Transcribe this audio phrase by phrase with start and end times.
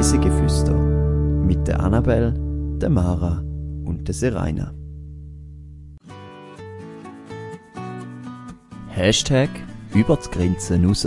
[0.00, 2.32] Reisegeflüster mit der Annabel,
[2.78, 3.44] der Mara
[3.84, 4.72] und der Seraina.
[8.88, 9.50] Hashtag
[9.92, 11.06] über die Grenzen raus.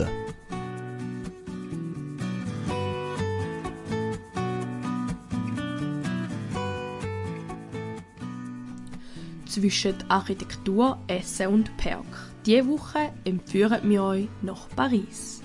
[9.47, 12.05] Zwischen Architektur, Essen und Park.
[12.45, 15.42] Diese Woche empfehlen wir euch nach Paris.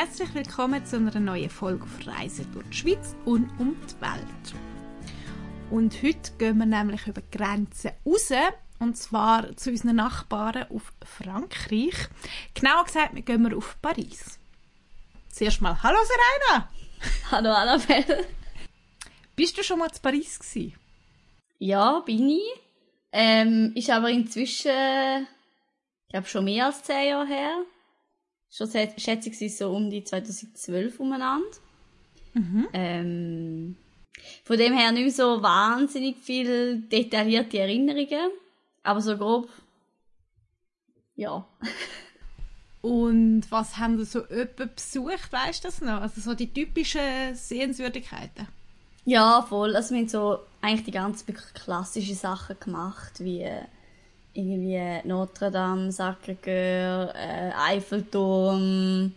[0.00, 4.54] Herzlich willkommen zu einer neuen Folge auf Reisen durch die Schweiz und um die Welt.
[5.70, 8.32] Und heute gehen wir nämlich über die Grenzen raus,
[8.78, 12.08] und zwar zu unseren Nachbarn auf Frankreich.
[12.54, 14.40] Genauer gesagt, wir gehen auf Paris.
[15.28, 16.70] Zuerst mal, hallo Serena!
[17.30, 18.26] Hallo Annabelle.
[19.36, 20.76] Bist du schon mal zu Paris gewesen?
[21.58, 22.60] Ja, bin ich.
[23.12, 25.26] Ähm, ist aber inzwischen,
[26.06, 27.64] ich glaube schon mehr als zehn Jahre her.
[28.50, 31.46] Schon schätze ich so um die 2012 umeinander.
[32.34, 32.68] Mhm.
[32.72, 33.76] Ähm,
[34.44, 38.30] von dem her nicht mehr so wahnsinnig viel detaillierte Erinnerungen,
[38.82, 39.48] aber so grob,
[41.16, 41.46] ja.
[42.82, 46.00] Und was haben Sie so öppe besucht, weißt du das noch?
[46.00, 48.48] Also so die typischen Sehenswürdigkeiten?
[49.04, 49.76] Ja, voll.
[49.76, 53.46] Also wir haben so eigentlich die ganz wirklich klassischen Sachen gemacht, wie
[54.34, 59.12] irgendwie Notre Dame, Sacré-Cœur, äh, Eiffelturm,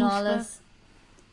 [0.00, 0.60] alles.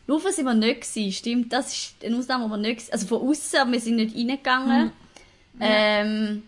[0.08, 1.54] Laufen sind wir nicht gewesen, stimmt.
[1.54, 4.82] Das ist eine Ausnahme, aber nicht Also von außen, aber wir sind nicht reingegangen.
[4.82, 4.92] Hm.
[5.62, 5.68] Ja.
[5.68, 6.44] Ähm,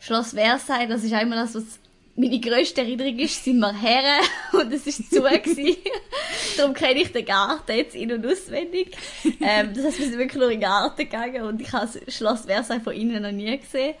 [0.00, 1.78] Schloss Versailles, das ist einmal das, was
[2.16, 4.20] meine grösste Erinnerung ist, sind wir her
[4.52, 5.76] und es ist zu gewesen.
[6.56, 8.96] Darum kenne ich den Garten jetzt in- und auswendig.
[9.40, 12.14] Ähm, das heißt, wir sind wirklich nur in den Garten gegangen und ich habe das
[12.14, 13.94] Schloss Versailles von innen noch nie gesehen.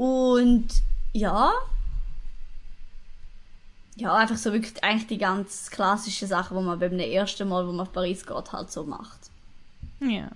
[0.00, 0.66] Und
[1.12, 1.52] ja.
[3.96, 7.70] Ja, einfach so wirklich eigentlich die ganz klassischen Sachen, die man beim ersten Mal, wo
[7.70, 9.30] man auf Paris geht, halt so macht.
[10.00, 10.30] Ja.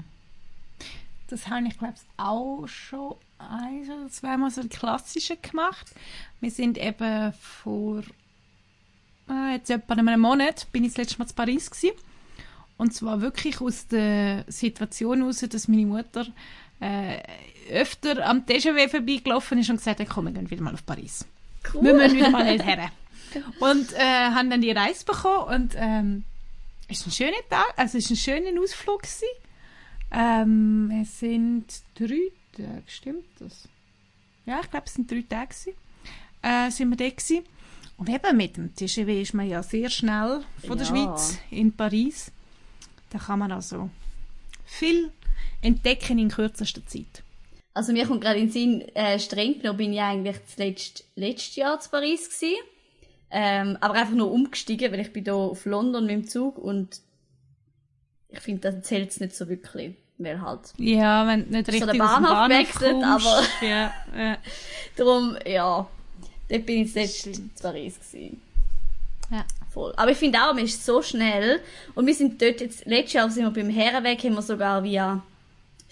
[1.28, 5.94] Das habe ich, glaube ich, auch schon ein oder zweimal so die klassischen gemacht.
[6.42, 8.03] Wir sind eben vor
[9.30, 11.97] äh, jetzt etwa einem Monat bin ich das letzte Mal zu Paris gewesen.
[12.76, 16.26] Und zwar wirklich aus der Situation heraus, dass meine Mutter
[16.84, 17.22] äh,
[17.71, 21.25] öfter am TGW vorbeigelaufen ist und gesagt hat, komm, wir gehen wieder mal auf Paris.
[21.72, 21.84] Cool.
[21.84, 22.91] Wir müssen wieder mal her.
[23.59, 26.25] Und äh, haben dann die Reise bekommen und ähm,
[26.89, 29.28] es ist ein schöner Tag, also es ist ein schöner Ausflug gewesen.
[30.12, 33.69] Ähm, es sind drei Tage, stimmt das?
[34.47, 35.72] Ja, ich glaube, es sind drei Tage gewesen.
[36.43, 37.45] Äh, sind wir da gewesen.
[37.97, 40.93] Und eben mit dem TGW ist man ja sehr schnell von der ja.
[40.93, 42.31] Schweiz in Paris.
[43.11, 43.89] Da kann man also
[44.65, 45.11] viel
[45.62, 47.22] entdecken in kürzester Zeit.
[47.72, 51.56] Also mir kommt gerade in den Sinn, äh, streng genommen bin ich eigentlich zuletzt, letztes
[51.56, 52.62] Jahr zu Paris gewesen.
[53.31, 57.00] Ähm, aber einfach nur umgestiegen, weil ich bin hier auf London mit dem Zug und
[58.28, 59.94] ich finde, das zählt es nicht so wirklich.
[60.19, 60.72] Weil halt.
[60.77, 63.43] Ja, wenn nicht richtig so der Bahnhof, Bahnhof wechselt, aber.
[63.60, 64.38] ja, ja.
[64.97, 65.88] Darum, ja.
[66.49, 68.41] Dort bin ich zuletzt zu Paris gewesen.
[69.33, 69.44] Ja.
[69.71, 69.93] Voll.
[69.97, 71.60] Aber ich finde auch, man ist so schnell.
[71.97, 75.21] Und wir sind dort jetzt, letztes Jahr sind wir beim Herrenweg, haben wir sogar via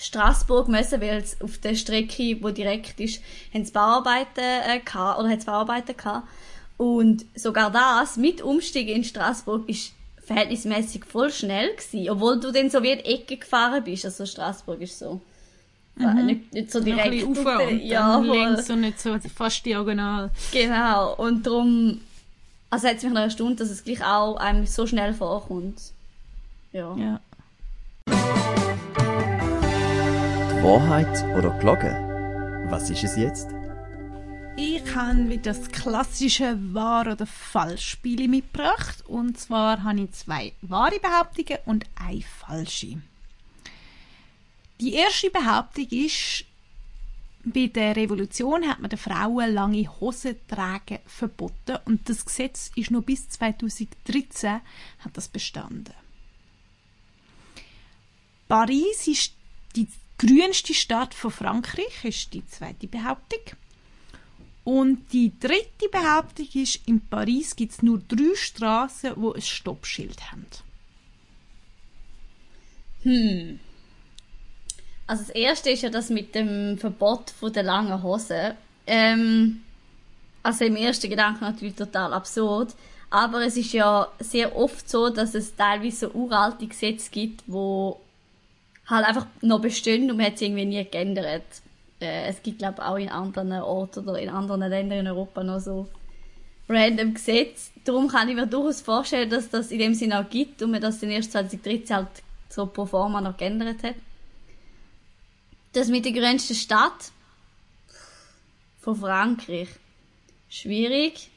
[0.03, 3.23] Straßburg müssen, weil es auf der Strecke, wo direkt ist,
[3.55, 6.27] haben sie Bauarbeiten äh, gehabt, oder hat Bauarbeiten gehabt.
[6.77, 9.93] Und sogar das, mit Umstiegen in Straßburg, ist
[10.25, 14.05] verhältnismäßig voll schnell gewesen, obwohl du dann so wie in die Ecke gefahren bist.
[14.05, 15.21] Also Straßburg ist so,
[15.97, 16.27] mhm.
[16.27, 17.29] nicht, nicht so direkt.
[17.29, 20.31] Noch ein und ja, links und nicht so fast diagonal.
[20.53, 21.15] Genau.
[21.17, 22.01] Und darum,
[22.71, 25.81] also hat es mich noch erstaunt, dass es gleich auch einem so schnell vorkommt.
[26.73, 26.97] Ja.
[26.97, 27.21] ja.
[30.63, 31.91] Wahrheit oder Glocke?
[32.71, 33.49] Was ist es jetzt?
[34.57, 39.05] Ich habe wieder das klassische Wahr- oder Falsch-Spiel mitgebracht.
[39.09, 43.03] Und zwar habe ich zwei wahre Behauptungen und eine falsche.
[44.81, 46.45] Die erste Behauptung ist,
[47.43, 52.93] bei der Revolution hat man den Frauen lange Hosen tragen verboten und das Gesetz ist
[52.93, 54.61] nur bis 2013
[55.01, 55.95] hat das bestanden.
[58.47, 59.35] Paris ist
[59.75, 59.89] die
[60.27, 63.41] grünste Stadt von Frankreich, ist die zweite Behauptung.
[64.65, 70.31] Und die dritte Behauptung ist, in Paris gibt es nur drei Straßen, wo ein Stoppschild
[70.31, 70.47] haben.
[73.03, 73.59] Hm.
[75.09, 78.57] Also das erste ist ja das mit dem Verbot der langen Hose.
[78.87, 79.63] Ähm,
[80.45, 82.75] also im ersten Gedanken natürlich total absurd.
[83.11, 88.01] Aber es ist ja sehr oft so, dass es teilweise so uralte Gesetze gibt, wo
[88.93, 91.43] halt einfach noch bestehen und man hat sie irgendwie nie geändert.
[92.01, 95.43] Äh, es gibt, glaube ich, auch in anderen Orten oder in anderen Ländern in Europa
[95.43, 95.89] noch so
[96.69, 97.73] random Gesetz.
[97.85, 100.81] Darum kann ich mir durchaus vorstellen, dass das in dem Sinne auch gibt und man
[100.81, 102.09] das dann erst 2013 halt
[102.49, 103.95] so pro forma noch geändert hat.
[105.73, 107.13] Das mit der grünsten Stadt
[108.81, 109.69] von Frankreich.
[110.49, 111.31] Schwierig.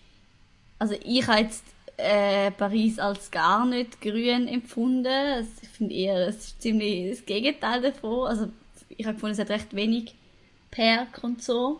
[0.77, 1.63] Also ich habe jetzt
[1.97, 5.47] äh, Paris als gar nicht grün empfunden.
[5.61, 8.27] Ich finde eher, es ist ziemlich das Gegenteil davon.
[8.27, 8.49] Also
[8.89, 10.15] ich habe gefunden, es hat recht wenig
[10.71, 11.79] Perk und so.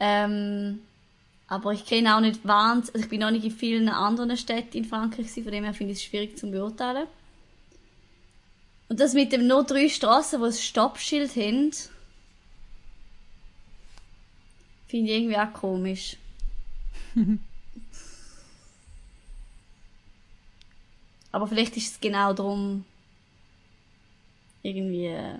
[0.00, 0.80] Ähm,
[1.48, 4.76] aber ich kenne auch nicht wahnsinnig, also ich bin noch nicht in vielen anderen Städten
[4.78, 7.06] in Frankreich gewesen, von dem her finde ich es schwierig zu beurteilen.
[8.88, 11.72] Und das mit dem nur drei Straßen, wo ein Stoppschild haben,
[14.88, 16.16] finde ich irgendwie auch komisch.
[21.36, 22.86] Aber vielleicht ist es genau darum,
[24.62, 25.34] irgendwie, äh,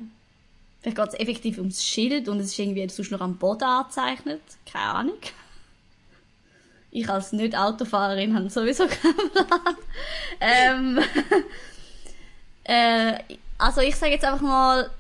[0.83, 4.43] vielleicht geht es effektiv ums Schild und es ist irgendwie sonst noch am Boden angezeichnet.
[4.71, 5.19] Keine Ahnung.
[6.91, 9.77] Ich als Nicht-Autofahrerin habe sowieso keinen Plan.
[10.39, 10.99] ähm,
[12.65, 13.15] äh,
[13.57, 14.91] also ich sage jetzt einfach mal,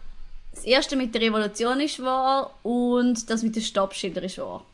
[0.55, 4.65] das erste mit der Revolution ist wahr und das mit den Stoppschildern ist wahr.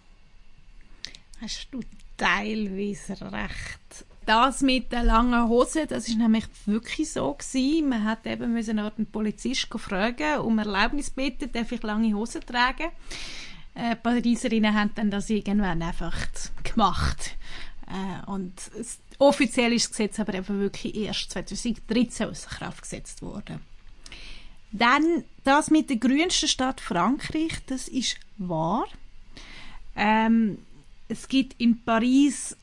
[1.41, 1.81] Hast du
[2.17, 4.12] teilweise recht.
[4.25, 7.89] Das mit den langen Hosen, das ist nämlich wirklich so gewesen.
[7.89, 12.91] Man hat eben müssen einen Polizist fragen, um Erlaubnis bitten, darf ich lange Hosen tragen.
[13.75, 16.17] Äh, Pariserinnen haben dann das irgendwann einfach
[16.63, 17.37] gemacht.
[17.89, 23.23] Äh, und es, offiziell ist das Gesetz aber eben wirklich erst 2013 außer Kraft gesetzt
[23.23, 23.61] worden.
[24.71, 28.87] Dann das mit der grünsten Stadt Frankreich, das ist wahr.
[29.97, 30.59] Ähm,
[31.09, 32.57] es gibt in Paris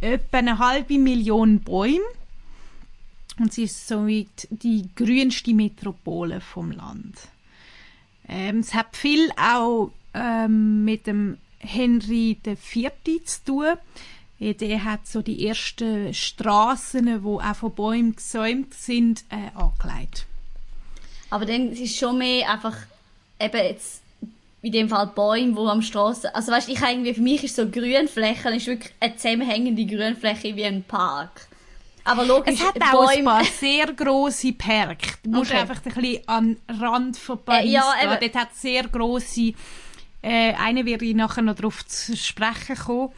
[0.00, 2.04] etwa eine halbe Million Bäume
[3.38, 7.16] und sie ist somit die grünste Metropole vom Land.
[8.28, 12.90] Ähm, es hat viel auch ähm, mit dem Henry IV.
[13.24, 13.74] zu tun.
[14.38, 20.26] Der hat so die ersten Straßen, die auch von Bäumen gesäumt sind, äh, angelegt.
[21.30, 22.76] Aber dann ist es schon mehr einfach
[23.40, 24.02] eben jetzt
[24.66, 27.68] in dem Fall Bäume, die am Straßen, also weißt, ich irgendwie für mich ist so
[27.68, 31.46] Grünfläche, ist wirklich eine zusammenhängende Grünfläche wie ein Park.
[32.02, 35.18] Aber logisch, es hat auch ein paar sehr grosse Parks.
[35.22, 35.60] Du musst okay.
[35.60, 38.18] einfach ein bisschen an den Rand von Paris äh, ja, gehen.
[38.20, 39.52] Dort hat es sehr grosse,
[40.22, 43.12] äh, eine werde ich nachher noch darauf zu sprechen kommen,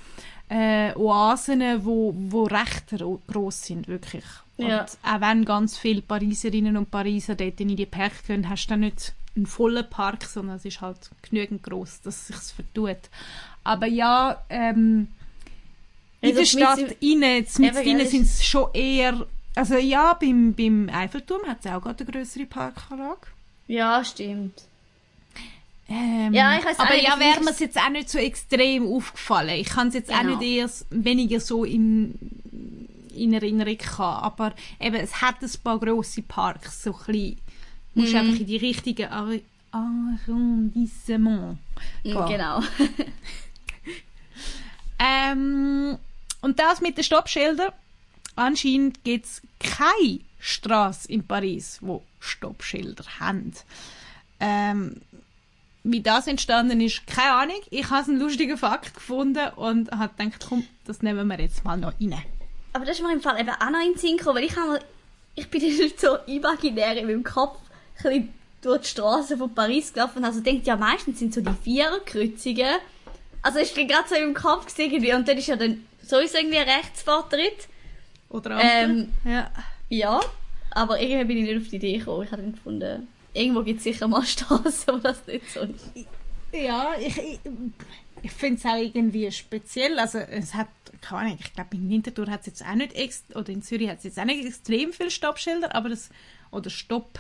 [0.51, 2.95] äh, Oasen, wo, wo recht
[3.27, 4.25] gross sind, wirklich.
[4.59, 4.81] Ja.
[4.81, 8.71] Und auch wenn ganz viele Pariserinnen und Pariser dort in die Parks gehen, hast du
[8.71, 13.09] dann nicht einen vollen Park, sondern es ist halt genügend groß, dass es sich vertut.
[13.65, 15.09] Aber ja, ähm,
[16.21, 20.91] in also der Stadt innen, mit innen sind es schon eher, also ja, beim, beim
[20.93, 23.29] Eiffelturm hat es auch gerade eine größere Parkanlage.
[23.69, 24.63] Ja, stimmt.
[25.91, 29.59] Ähm, ja, ich weiß aber ja, wäre mir es jetzt auch nicht so extrem aufgefallen.
[29.61, 30.35] Ich kann es jetzt genau.
[30.35, 32.19] auch nicht erst weniger so in,
[33.15, 34.25] in Erinnerung haben.
[34.25, 37.37] Aber eben, es hat ein paar grosse Parks, so ein bisschen
[37.95, 38.17] musst mm.
[38.17, 39.33] einfach in die richtigen Ar
[39.71, 41.59] Arrondissement
[42.03, 42.27] gehen.
[42.27, 42.63] Genau.
[44.99, 45.99] ähm,
[46.41, 47.73] und das mit den Stoppschildern.
[48.35, 53.53] Anscheinend gibt es keine Straße in Paris, wo Stoppschilder haben.
[54.41, 55.03] Ähm,
[55.83, 57.61] wie das entstanden ist, keine Ahnung.
[57.71, 61.77] Ich habe einen lustigen Fakt gefunden und habe gedacht, komm, das nehmen wir jetzt mal
[61.77, 62.23] noch rein.
[62.73, 64.57] Aber das ist mir im Fall eben auch noch in den Sinn gekommen, weil ich,
[64.57, 64.81] habe,
[65.35, 65.61] ich bin
[65.97, 67.59] so imaginär in meinem Kopf
[68.03, 70.25] bisschen durch die Straßen von Paris gelaufen.
[70.25, 72.77] Also denkt ja meistens sind so die Viererkreuzungen.
[73.43, 76.59] Also ich bin gerade so im Kopf irgendwie und dann ist ja dann sowieso irgendwie
[76.59, 77.69] ein Rechtsvortritt.
[78.31, 78.69] Oder Ampel.
[78.69, 79.51] Ähm, ja.
[79.89, 80.21] Ja,
[80.71, 82.25] aber irgendwie bin ich nicht auf die Idee gekommen.
[82.25, 85.91] Ich habe dann gefunden, irgendwo gibt es sicher mal Straßen, wo das nicht so ist.
[86.53, 87.41] Ja, ich, ich,
[88.23, 89.99] ich finde es auch irgendwie speziell.
[89.99, 90.69] Also es hat,
[91.01, 92.95] keine Ahnung, ich glaube in Winterthur hat es jetzt auch nicht,
[93.35, 96.11] oder in Zürich hat es jetzt auch nicht extrem viele Stoppschilder, aber das,
[96.51, 97.19] oder Stopp,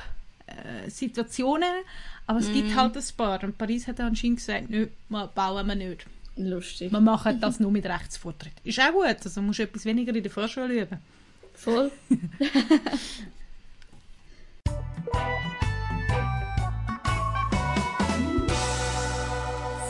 [0.49, 1.69] äh, Situationen,
[2.27, 2.53] aber es mm.
[2.55, 2.77] gibt mhm.
[2.77, 3.43] halt ein paar.
[3.45, 6.07] Und Paris hat anscheinend gesagt, nö, bauen wir nicht.
[6.37, 6.93] Lustig.
[6.93, 8.53] Wir machen das nur mit Rechtsvortritt.
[8.63, 10.99] Ist auch gut, also musst du etwas weniger in der Vorschule üben.
[11.55, 11.91] Voll.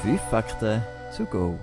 [0.02, 0.82] Fünf Fakten
[1.14, 1.58] to go.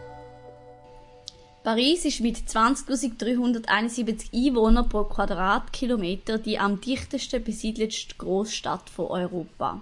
[1.65, 9.81] Paris ist mit 20.371 Einwohnern pro Quadratkilometer die am dichtesten besiedelste Großstadt von Europa.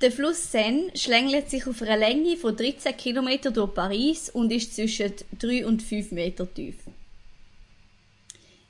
[0.00, 4.74] Der Fluss Seine schlängelt sich auf einer Länge von 13 km durch Paris und ist
[4.74, 6.74] zwischen 3 und 5 Meter tief.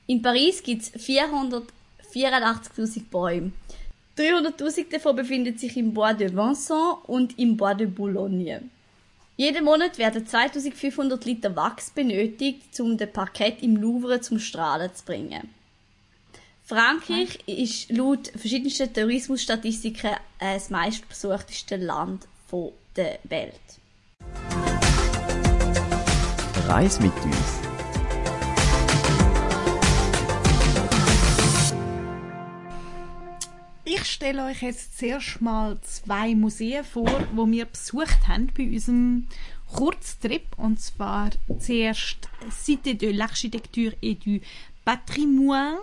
[0.05, 3.51] In Paris gibt es 484.000 Bäume.
[4.15, 8.61] 300.000 davon befinden sich im Bois de Vincennes und im Bois de Boulogne.
[9.39, 15.05] Jeden Monat werden 2500 Liter Wachs benötigt, um das Parkett im Louvre zum Strahlen zu
[15.05, 15.53] bringen.
[16.63, 22.27] Frankreich ist laut verschiedensten Tourismusstatistiken das meistbesuchteste Land
[22.95, 23.53] der Welt.
[26.67, 27.76] Reis mit uns.
[34.11, 39.27] Stelle euch jetzt zuerst mal zwei Museen vor, wo wir besucht haben bei unserem
[39.71, 40.57] Kurztrip.
[40.57, 44.39] Und zwar zuerst Cité de l'Architecture et du
[44.85, 45.79] Patrimoine.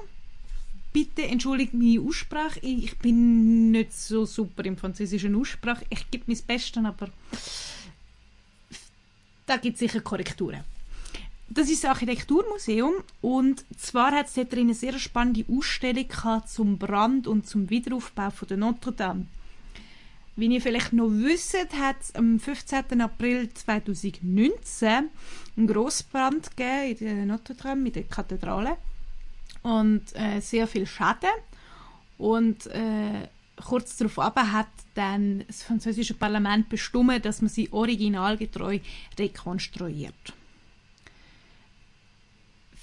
[0.93, 2.61] Bitte entschuldigt meine Aussprache.
[2.61, 5.85] Ich bin nicht so super im französischen Aussprache.
[5.90, 7.11] Ich gebe mein Bestes, aber
[9.47, 10.64] da gibt es sicher Korrekturen.
[11.54, 16.08] Das ist ein Architekturmuseum und zwar hat es dort drin eine sehr spannende Ausstellung
[16.46, 19.26] zum Brand und zum Wiederaufbau von der Notre Dame.
[20.34, 23.00] Wie ihr vielleicht noch wisst, hat es am 15.
[23.00, 25.11] April 2019
[25.56, 28.76] einen Grossbrand gegeben in der Notre Dame, in der Kathedrale
[29.62, 31.30] und äh, sehr viel Schaden
[32.18, 33.28] und äh,
[33.64, 38.80] kurz darauf hat dann das französische Parlament bestimmt, dass man sie originalgetreu
[39.16, 40.34] rekonstruiert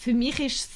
[0.02, 0.70] für mich ist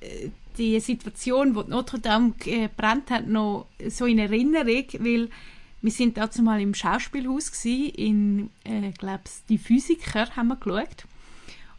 [0.00, 5.30] äh, die Situation, wo Notre Dame gebrannt hat, noch so in Erinnerung, weil
[5.80, 11.04] wir sind dazu mal im Schauspielhaus gewesen, in, äh, glaub's, die Physiker haben wir geschaut.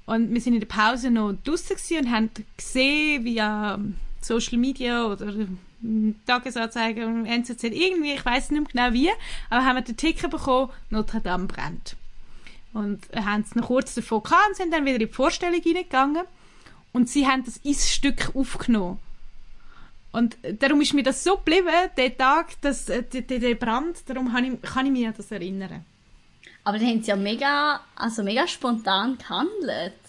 [0.06, 3.78] Und wir sind in der Pause noch draußen und haben gesehen, via
[4.22, 5.34] Social Media oder
[6.26, 9.10] Tagesanzeiger, NZZ, irgendwie, ich weiß nicht mehr genau wie,
[9.50, 11.98] aber haben wir den Ticker bekommen, Notre Dame brennt.
[12.72, 16.26] Und haben es noch kurz davon gehabt und sind dann wieder in die Vorstellung hineingegangen.
[16.96, 19.00] Und sie haben das ins Stück aufgenommen.
[20.14, 24.32] Und darum ist mir das so geblieben, der Tag, dass, äh, der, der Brand, darum
[24.32, 25.84] kann ich, kann ich mich an das erinnern.
[26.64, 30.00] Aber dann haben sie ja mega, also mega spontan gehandelt.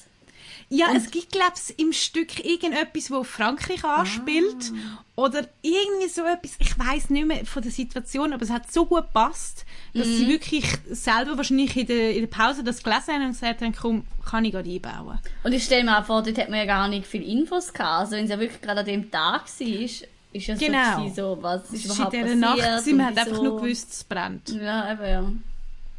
[0.69, 4.73] Ja, und es gibt, glaube ich, im Stück irgendetwas, wo Frankreich anspielt.
[4.73, 5.05] Ah.
[5.15, 8.85] Oder irgendwie so etwas, ich weiß nicht mehr von der Situation, aber es hat so
[8.85, 10.13] gut gepasst, dass mhm.
[10.13, 13.75] sie wirklich selber wahrscheinlich in der, in der Pause das gelesen haben und gesagt haben,
[13.75, 15.19] komm, kann ich gerade einbauen.
[15.45, 18.01] Und ich stelle mir auch vor, dort hat man ja gar nicht viel Infos gehabt.
[18.01, 19.67] Also wenn es ja wirklich gerade an dem Tag war,
[20.37, 21.09] ist ja genau.
[21.09, 22.67] so, so was ist überhaupt in dieser passiert.
[22.67, 24.49] Nacht, man hat einfach nur gewusst, es brennt.
[24.51, 25.41] Ja, eben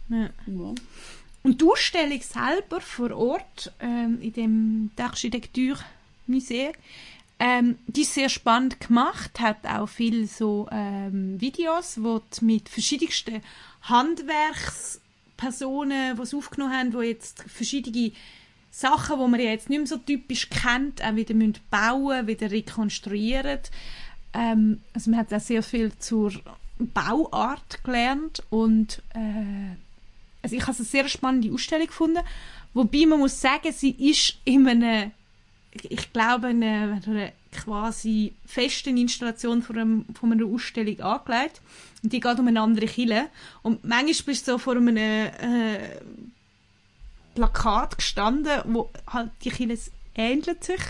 [0.09, 0.17] ja.
[0.17, 0.29] ja.
[0.45, 0.75] ja.
[1.43, 6.73] Und die Ausstellung selber vor Ort, ähm, in dem Architekturmuseum,
[7.39, 13.43] ähm, die ist sehr spannend gemacht, hat auch viele so ähm, Videos, wo mit verschiedensten
[13.83, 18.11] Handwerkspersonen, die es aufgenommen haben, wo jetzt verschiedene
[18.71, 23.59] Sachen, die man jetzt nicht mehr so typisch kennt, auch wieder müssen bauen, wieder rekonstruieren.
[24.33, 26.33] Ähm, also man hat auch sehr viel zur
[26.79, 29.75] Bauart gelernt und äh,
[30.47, 32.23] also ich habe eine sehr spannende Ausstellung gefunden,
[32.73, 35.11] wobei man muss sagen, sie ist in einer,
[35.73, 41.61] ich glaube, einer, einer quasi festen Installation von, einem, von einer Ausstellung angelegt.
[42.01, 43.27] Und die geht um eine andere Kille.
[43.61, 45.99] Und manchmal bist du so vor einem äh,
[47.35, 49.77] Plakat gestanden, wo halt die Kille
[50.15, 50.81] ähnelt sich,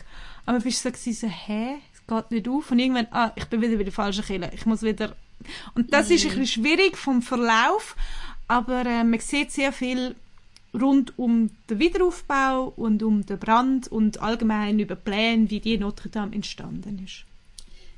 [0.45, 2.69] aber bist so gewesen, so, hä, es geht nicht auf.
[2.69, 5.15] Und irgendwann, ah, ich bin wieder bei der falschen Kille, ich muss wieder.
[5.73, 7.95] Und das ist ein bisschen schwierig vom Verlauf,
[8.47, 10.15] aber äh, man sieht sehr viel
[10.73, 16.09] rund um den Wiederaufbau und um den Brand und allgemein über Pläne, wie die Notre
[16.09, 17.25] Dame entstanden ist.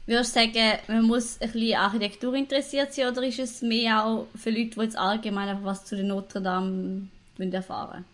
[0.06, 4.28] Würdest du sagen, man muss ein bisschen Architektur interessiert sein oder ist es mehr auch
[4.36, 8.06] für Leute, die jetzt allgemein einfach was zu der Notre Dame erfahren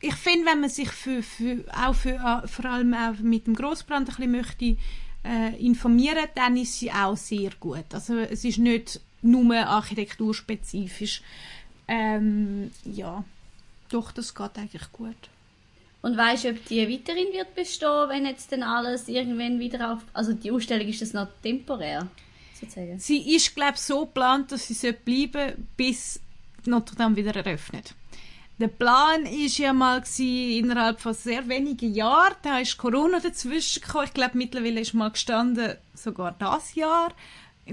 [0.00, 3.54] Ich finde, wenn man sich für, für, auch für, äh, vor allem auch mit dem
[3.54, 4.76] Grossbrand ein bisschen möchte,
[5.24, 7.84] äh, informieren, dann ist sie auch sehr gut.
[7.92, 11.22] Also es ist nicht nur architekturspezifisch.
[11.86, 13.24] Ähm, ja,
[13.88, 15.16] doch, das geht eigentlich gut.
[16.00, 20.00] Und weißt du, ob die weiterhin wird bestehen, wenn jetzt dann alles irgendwann wieder auf...
[20.12, 22.06] Also die Ausstellung ist das noch temporär,
[22.54, 22.98] sozusagen?
[23.00, 26.20] Sie ist, glaube ich, so geplant, dass sie bleiben bis
[26.66, 27.94] Notre Dame wieder eröffnet.
[28.60, 32.34] Der Plan war ja mal gewesen, innerhalb von sehr wenigen Jahren.
[32.42, 34.06] Da ist Corona dazwischen gekommen.
[34.06, 37.12] Ich glaube, mittlerweile ist mal gestanden, sogar das Jahr.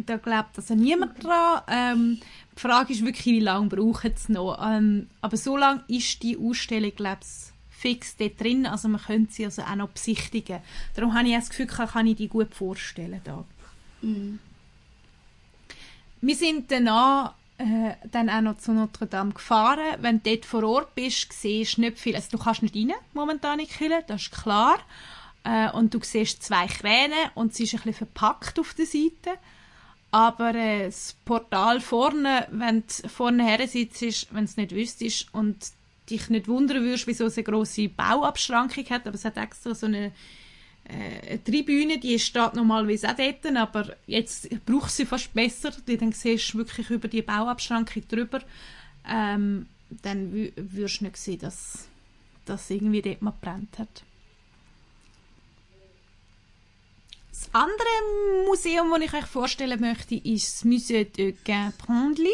[0.06, 1.62] Da glaubt also niemand dran.
[1.68, 2.20] Ähm,
[2.56, 4.60] die Frage ist wirklich, wie lange braucht es noch?
[4.62, 8.66] Ähm, aber so lange ist die Ausstellung, glaube ich, fix dort drin.
[8.66, 10.60] Also man könnte sie also auch noch besichtigen.
[10.96, 13.22] Darum habe ich das Gefühl, kann, kann ich die gut vorstellen.
[13.24, 13.46] Da.
[14.02, 14.40] Mhm.
[16.22, 19.98] Wir sind danach äh, dann auch noch zu Notre Dame gefahren.
[20.00, 22.16] Wenn du dort vor Ort bist, siehst du nicht viel.
[22.16, 24.80] Also du kannst nicht rein, momentan in Kille, das ist klar.
[25.44, 29.38] Äh, und du siehst zwei Kräne und sie ist ein bisschen verpackt auf der Seite.
[30.16, 35.34] Aber äh, das Portal vorne, wenn du vorne her sitzt, wenn du es nicht wüsstest
[35.34, 35.58] und
[36.10, 39.88] dich nicht wundern würdest, wieso es eine grosse Bauabschrankung hat, aber es hat extra so
[39.88, 40.14] eine,
[40.86, 45.74] äh, eine Tribüne, die steht normalerweise auch dort, aber jetzt brauchst du sie fast besser,
[45.86, 48.40] dann siehst du wirklich über die Bauabschrankung drüber,
[49.06, 51.90] ähm, dann würdest du nicht sehen, dass
[52.46, 54.04] das irgendwie dort mal brennt hat.
[57.36, 62.34] Das andere Museum, das ich euch vorstellen möchte, ist das Musée de Gain-Prendly.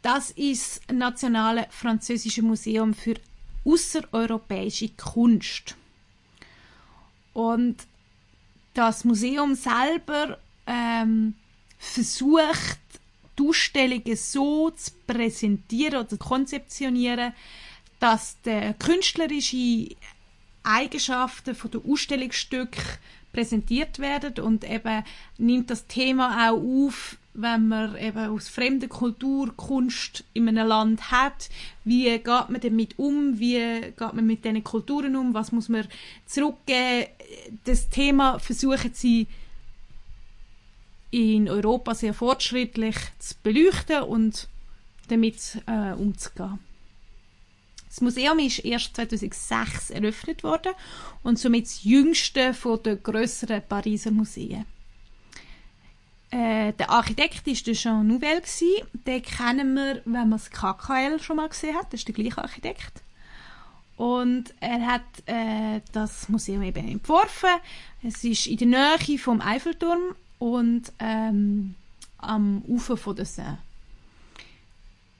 [0.00, 3.14] Das ist das Nationale Französische Museum für
[3.64, 5.76] außereuropäische Kunst.
[7.34, 7.76] Und
[8.72, 11.34] das Museum selber ähm,
[11.78, 12.78] versucht,
[13.38, 17.34] die Ausstellungen so zu präsentieren oder zu konzeptionieren,
[18.00, 19.94] dass die künstlerischen
[20.62, 22.80] Eigenschaften der Ausstellungsstücke
[23.34, 25.04] präsentiert werden und eben
[25.36, 31.10] nimmt das Thema auch auf, wenn man eben aus fremder Kultur Kunst in einem Land
[31.10, 31.50] hat,
[31.84, 35.86] wie geht man damit um, wie geht man mit diesen Kulturen um, was muss man
[36.26, 37.08] zurückgeben.
[37.64, 39.26] Das Thema versuchen sie
[41.10, 44.48] in Europa sehr fortschrittlich zu beleuchten und
[45.08, 46.58] damit äh, umzugehen.
[47.94, 50.72] Das Museum ist erst 2006 eröffnet worden
[51.22, 54.64] und somit das jüngste von den grösseren Pariser Museen.
[56.28, 58.42] Äh, der Architekt war Jean Nouvel.
[59.06, 61.92] Den kennen wir, wenn man das KKL schon mal gesehen hat.
[61.92, 63.04] Das ist der gleiche Architekt.
[63.96, 67.50] Und er hat äh, das Museum eben entworfen.
[68.02, 71.76] Es ist in der Nähe vom Eiffelturm und ähm,
[72.18, 73.26] am Ufer von der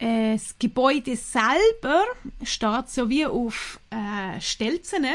[0.05, 2.05] Das Gebäude selber
[2.43, 5.07] steht so wie auf äh, Stelzen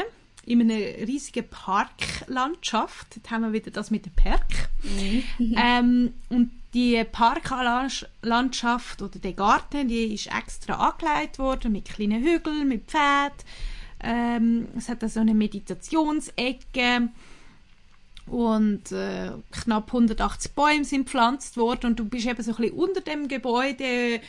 [0.44, 3.14] in einer riesigen Parklandschaft.
[3.14, 4.68] Jetzt haben wir wieder das mit dem Park.
[4.82, 5.22] Mhm.
[5.56, 12.66] ähm, und die Parklandschaft oder der Garten, die ist extra angelegt worden mit kleinen Hügeln,
[12.66, 13.44] mit Pferd.
[14.02, 17.10] Ähm, es hat so eine Meditationsecke
[18.30, 22.76] und äh, knapp 180 Bäume sind gepflanzt worden und du bist eben so ein bisschen
[22.76, 24.20] unter dem Gebäude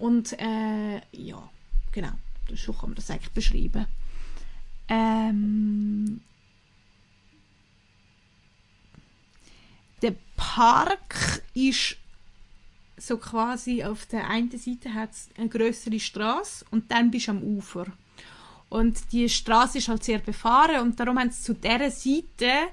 [0.00, 1.50] und äh, ja,
[1.92, 2.12] genau,
[2.54, 3.86] so kann man das eigentlich beschreiben.
[4.88, 6.20] Ähm,
[10.00, 11.96] der Park ist
[12.96, 17.42] so quasi auf der einen Seite hat eine größere Straße und dann bist du am
[17.42, 17.86] Ufer.
[18.70, 22.68] Und die Straße ist halt sehr befahren und darum haben sie zu dieser Seite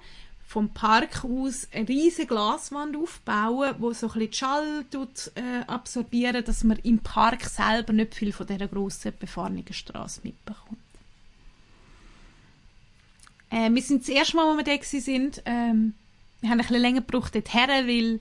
[0.47, 6.43] vom Park aus eine riesige Glaswand aufbauen, wo so ein bisschen Schall tut, äh, absorbieren,
[6.45, 10.79] dass man im Park selber nicht viel von dieser grossen befahrenen Straße mitbekommt.
[13.49, 15.93] Äh, wir sind das erste Mal, wo wir da sind, ähm,
[16.39, 18.19] wir haben ein bisschen länger gebraucht dorthin, weil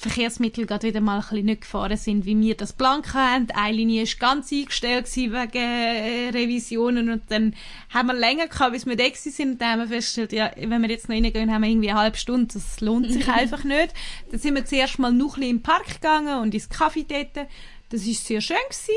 [0.00, 3.50] Verkehrsmittel gerade wieder mal ein bisschen nicht gefahren sind, wie wir das Plan hatten.
[3.50, 7.54] Eine Linie war ganz eingestellt wegen Revisionen und dann
[7.90, 10.80] haben wir länger gehabt, bis wir da sind und dann haben wir festgestellt, ja, wenn
[10.80, 13.92] wir jetzt noch reingehen, haben wir irgendwie eine halbe Stunde, das lohnt sich einfach nicht.
[14.30, 17.46] Dann sind wir zuerst mal noch ein bisschen im Park gegangen und ins Kaffee dort.
[17.90, 18.94] Das war sehr schön gewesen.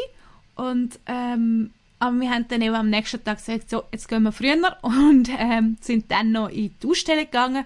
[0.55, 4.31] und ähm, aber wir haben dann eben am nächsten Tag gesagt, so, jetzt gehen wir
[4.31, 7.65] früher und ähm, sind dann noch in die Ausstellung gegangen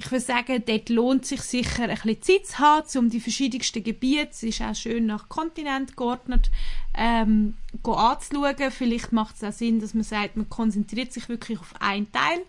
[0.00, 3.82] ich würde sagen, dort lohnt sich sicher ein bisschen Zeit zu haben, um die verschiedensten
[3.82, 6.50] Gebiete, es ist auch schön nach Kontinent geordnet,
[6.96, 8.70] ähm, anzuschauen.
[8.70, 12.44] Vielleicht macht es auch Sinn, dass man sagt, man konzentriert sich wirklich auf einen Teil.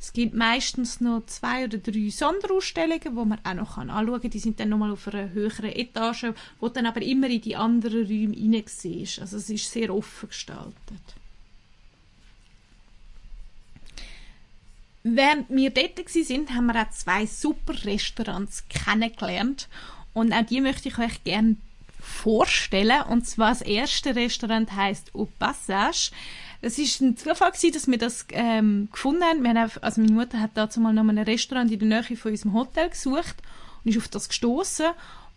[0.00, 4.30] Es gibt meistens noch zwei oder drei Sonderausstellungen, wo man auch noch anschauen kann.
[4.30, 8.06] Die sind dann nochmal auf einer höheren Etage, wo dann aber immer in die anderen
[8.06, 8.64] Räume hinein
[9.20, 11.17] Also es ist sehr offen gestaltet.
[15.14, 19.68] Während wir dort waren, haben wir auch zwei super Restaurants kennengelernt.
[20.12, 21.56] Und auch die möchte ich euch gerne
[22.00, 23.02] vorstellen.
[23.08, 26.10] Und zwar das erste Restaurant heißt Au Passage.
[26.60, 29.42] Es ist ein Zufall gewesen, dass wir das ähm, gefunden haben.
[29.42, 32.32] Wir haben also meine Mutter hat dazu mal noch ein Restaurant in der Nähe von
[32.32, 33.36] unserem Hotel gesucht
[33.84, 34.86] und ist auf das gestoßen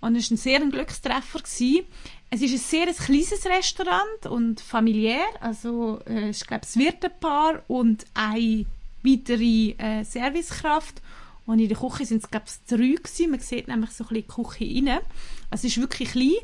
[0.02, 1.86] und es war ein sehr ein Glückstreffer gewesen.
[2.32, 5.24] Es ist ein sehr kleines Restaurant und familiär.
[5.40, 8.66] Also äh, ich glaube, es wird ein Paar und ein
[9.04, 11.02] weitere äh, Servicekraft.
[11.46, 13.32] Und in der Küche sind es, glaube ich, drei gewesen.
[13.32, 15.02] Man sieht nämlich so ein bisschen die Küche rein.
[15.50, 16.36] Also es ist wirklich klein.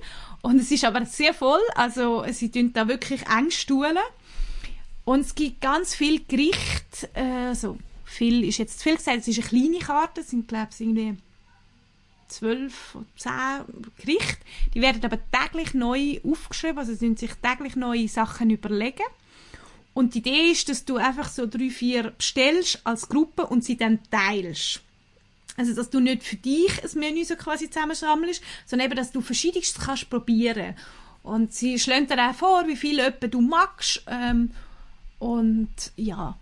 [0.41, 1.61] Und es ist aber sehr voll.
[1.75, 3.97] Also sie tun da wirklich eng stuhlen.
[5.05, 7.09] Und es gibt ganz viel Gericht.
[7.13, 9.19] Äh, also viel ist jetzt zu viel gesagt.
[9.19, 10.21] Es ist eine kleine Karte.
[10.21, 11.17] Es sind, glaube ich, irgendwie
[12.27, 14.37] zwölf oder zehn Gerichte.
[14.73, 16.79] Die werden aber täglich neu aufgeschrieben.
[16.79, 19.05] Also sie sich täglich neue Sachen überlegen.
[19.97, 23.77] Und die Idee ist, dass du einfach so drei, vier bestellst als Gruppe und sie
[23.77, 24.81] dann teilst.
[25.55, 29.21] Also, dass du nicht für dich ein Menü so quasi zusammensammelst, sondern eben, dass du
[29.21, 30.75] verschiedenes kannst probieren.
[31.23, 34.03] Und sie schlägt dir auch vor, wie viel etwa du magst.
[34.05, 34.51] Ähm,
[35.17, 36.37] und ja,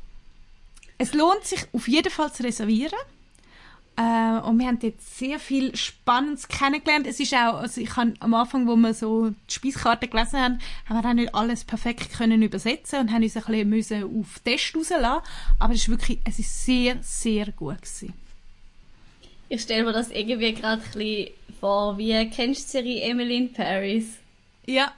[0.98, 3.00] es lohnt sich auf jeden Fall zu reservieren.
[3.98, 7.08] Äh, und wir haben jetzt sehr viel Spannendes kennengelernt.
[7.08, 10.60] Es ist auch, also ich habe am Anfang, wo wir so die Speiskarte gelesen haben,
[10.90, 14.40] haben wir auch nicht alles perfekt können übersetzen und haben uns ein bisschen müssen auf
[14.40, 15.26] Test rauslassen.
[15.60, 18.14] Aber es ist wirklich, es ist sehr, sehr gut gewesen.
[19.48, 23.38] Ich stelle mir das irgendwie gerade ein bisschen vor, wie kennst du die Serie Emily
[23.38, 24.18] in Paris?
[24.66, 24.92] Ja.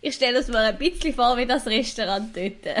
[0.00, 2.76] Ich stelle es mir ein bisschen vor wie das Restaurant dort.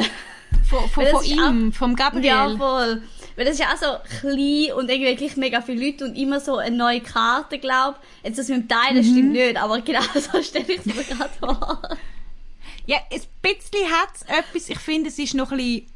[0.68, 2.24] Von, von, von ihm, vom Gabriel.
[2.24, 3.02] Ja, voll.
[3.38, 6.40] Weil das ist ja auch so klein und irgendwie wirklich mega viele Leute und immer
[6.40, 7.94] so eine neue Karte, glaub.
[8.24, 11.30] Jetzt das mit dem Teilen stimmt nicht, aber genau so stelle ich es mir gerade
[11.38, 11.80] vor.
[12.86, 14.68] Ja, ein bisschen hat es etwas.
[14.68, 15.86] Ich finde, es ist noch ein bisschen,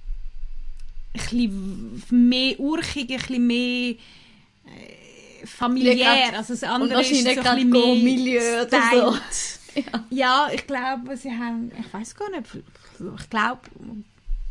[1.14, 3.94] ein bisschen mehr urchig, ein bisschen mehr
[4.66, 5.96] äh, familiär.
[6.30, 9.16] Grad- Also das andere ist so ein bisschen mehr Go-Milieu oder so.
[9.16, 10.04] stylt.
[10.10, 13.60] Ja, ich glaube, sie haben, ich weiß gar nicht, ich glaube,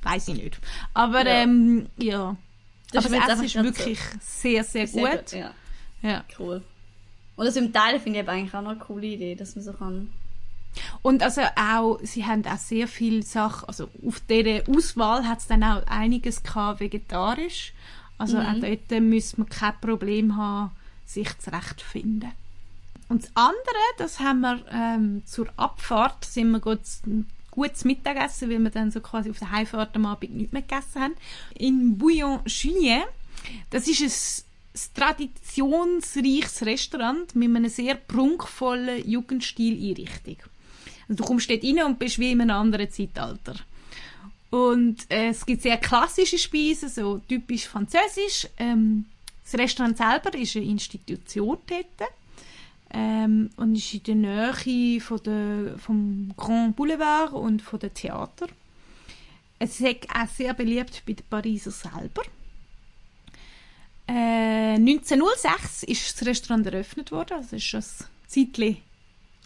[0.03, 0.57] weiß ich nicht.
[0.93, 1.43] Aber Ja.
[1.43, 2.35] ähm, ja.
[2.91, 5.31] Das Aber ist das Essen ist wirklich sehr, sehr, Sehr gut.
[5.31, 5.51] Ja,
[6.01, 6.23] Ja.
[6.39, 6.61] cool.
[7.35, 9.63] Und das mit dem Teilen finde ich eigentlich auch noch eine coole Idee, dass man
[9.63, 10.11] so kann.
[11.01, 15.47] Und also auch, sie haben auch sehr viele Sachen, also auf dieser Auswahl hat es
[15.47, 17.73] dann auch einiges gehabt, vegetarisch.
[18.17, 20.71] Also auch dort müssen wir kein Problem haben,
[21.05, 22.31] sich zurechtzufinden.
[23.09, 23.57] Und das andere,
[23.97, 26.79] das haben wir ähm, zur Abfahrt, sind wir gut,
[27.51, 31.01] gutes Mittagessen, weil wir dann so quasi auf der Heimfahrt am Abend nichts mehr gegessen
[31.01, 31.13] haben.
[31.57, 33.03] In Bouillon Julien.
[33.69, 40.37] Das ist ein ein traditionsreiches Restaurant mit einer sehr prunkvollen Jugendstil-Einrichtung.
[41.09, 43.55] Also du kommst dort rein und bist wie in einem anderen Zeitalter.
[44.49, 48.47] Und äh, es gibt sehr klassische Speisen, so typisch französisch.
[48.57, 49.05] Ähm,
[49.43, 52.09] das Restaurant selber ist eine Institution dort
[52.93, 58.47] ähm, und ist in der Nähe von der, vom Grand Boulevard und von der Theater.
[59.59, 62.23] Es ist auch sehr beliebt bei den Pariser selber.
[64.07, 67.85] Äh, 1906 ist das Restaurant eröffnet worden, also ist schon ein
[68.27, 68.77] Zeitchen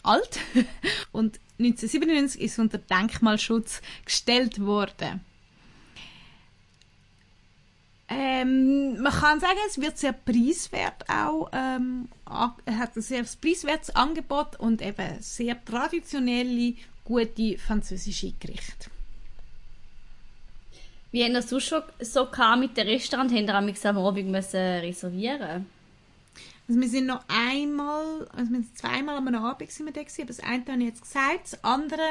[0.04, 0.40] alt.
[1.12, 5.22] Und 1997 ist unter Denkmalschutz gestellt worden.
[8.08, 14.60] Ähm, man kann sagen, es wird sehr preiswert auch, ähm, hat ein sehr preiswertes Angebot
[14.60, 18.90] und eben sehr traditionelle, gute französische Gerichte.
[21.12, 23.32] Wie haben das schon so gehabt mit dem Restaurant?
[23.32, 25.66] Haben amigs am Abend müssen reservieren
[26.68, 30.24] Also wir sind noch einmal, also wir sind zweimal am Abend sind wir da gewesen,
[30.24, 32.02] aber das eine habe ich jetzt gesagt, das andere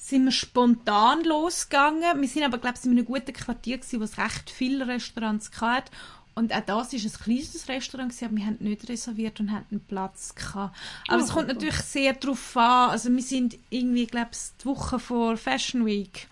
[0.00, 2.20] sind wir spontan losgegangen.
[2.20, 5.50] Wir sind aber, glaube ich, in einem guten Quartier gewesen, wo es recht viele Restaurants
[5.60, 5.92] hatte.
[6.34, 9.74] Und auch das ist ein kleines Restaurant gewesen, aber wir haben nicht reserviert und hatten
[9.74, 10.74] einen Platz gehabt.
[11.06, 12.90] Aber es kommt natürlich sehr darauf an.
[12.90, 16.28] Also wir sind irgendwie, glaube ich, die Woche vor Fashion Week.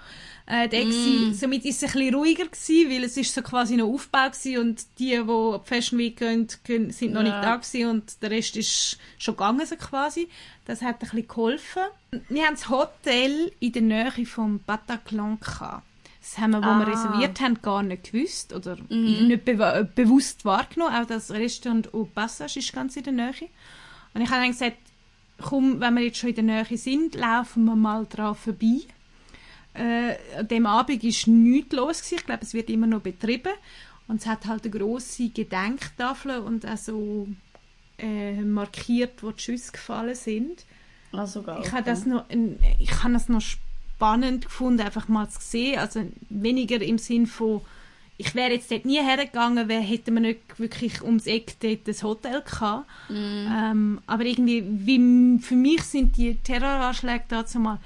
[0.51, 1.35] Äh, da mm.
[1.35, 4.59] Somit ist es ein bisschen ruhiger gewesen, weil es ist so quasi noch Aufbau gewesen
[4.59, 6.49] und die, die auf die Fashion Week gehen,
[6.91, 7.25] sind noch Ja.
[7.25, 10.29] nicht da gewesen und der Rest ist schon gegangen so quasi.
[10.65, 11.83] Das hat ein bisschen geholfen.
[12.31, 15.83] Wir haben das Hotel in der Nähe vom Bataclan gehabt.
[16.23, 16.91] Das haben wir, wo wir Ah.
[16.93, 20.95] reserviert haben, gar nicht gewusst oder nicht bewa- bewusst wahrgenommen.
[20.95, 23.49] Auch das Restaurant Au Passage ist ganz in der Nähe.
[24.15, 24.77] Und ich habe dann gesagt,
[25.43, 28.81] komm, wenn wir jetzt schon in der Nähe sind, laufen wir mal dran vorbei.
[29.79, 31.99] Äh, an dem Abend war nichts los.
[31.99, 32.15] Gewesen.
[32.17, 33.53] Ich glaube, es wird immer noch betrieben.
[34.09, 37.29] Und es hat halt eine grosse Gedenktafel und auch so
[37.99, 40.65] äh, markiert, wo die Schüsse gefallen sind.
[41.13, 41.61] Ah, sogar.
[41.65, 42.25] Ich habe das noch,
[42.79, 45.79] ich habe das noch spannend gefunden, einfach mal zu sehen.
[45.79, 47.61] Also weniger im Sinn von,
[48.17, 52.03] ich wäre jetzt dort nie hergegangen, wäre, hätte man nicht wirklich ums Eck dort das
[52.03, 52.87] Hotel gehabt.
[53.11, 57.79] Ähm, aber irgendwie, wie, für mich sind die Terroranschläge dazu mal,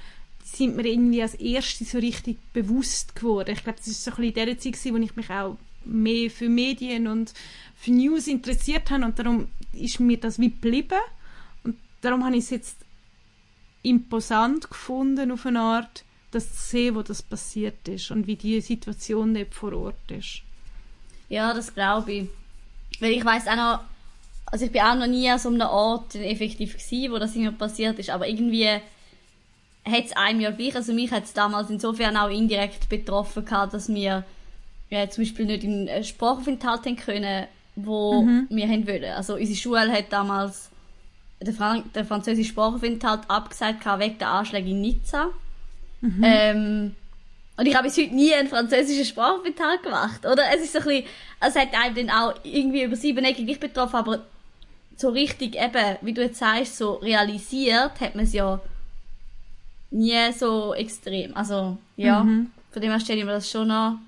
[0.55, 3.51] sind mir irgendwie als erste so richtig bewusst geworden.
[3.51, 6.29] Ich glaube, das ist so ein bisschen in der Zeit, wo ich mich auch mehr
[6.29, 7.33] für Medien und
[7.75, 10.99] für News interessiert habe und darum ist mir das wie geblieben.
[11.63, 12.77] Und darum habe ich es jetzt
[13.81, 18.61] imposant gefunden auf eine Art, das zu sehen, wo das passiert ist und wie die
[18.61, 20.41] Situation dort vor Ort ist.
[21.29, 22.29] Ja, das glaube ich.
[22.99, 23.79] Weil ich weiß auch noch,
[24.45, 27.55] also ich bin auch noch nie an so einem Ort effektiv gewesen, wo das irgendwie
[27.55, 28.79] passiert ist, aber irgendwie
[29.85, 33.73] hat es einem ja gleich, also mich hat es damals insofern auch indirekt betroffen gehabt,
[33.73, 34.23] dass wir
[34.89, 39.11] ja, zum Beispiel nicht in einen Sprachaufenthalt haben können, wo wir haben wollen.
[39.15, 40.69] Also unsere Schule hat damals
[41.41, 45.29] den, Fran den französischen Sprachaufenthalt abgesagt gehabt wegen der Anschläge in Nizza.
[46.23, 46.95] Ähm,
[47.57, 50.43] und ich habe bis heute nie einen französischen Sprachaufenthalt gemacht, oder?
[50.53, 51.05] Es ist so ein bisschen,
[51.39, 54.19] es hat einem dann auch irgendwie über sieben Ecken gleich betroffen, aber
[54.95, 58.59] so richtig eben, wie du jetzt sagst, so realisiert hat man es ja
[59.93, 61.35] nie so extrem.
[61.35, 62.51] Also, ja, Mhm.
[62.71, 63.99] von dem her stelle ich mir das schon an.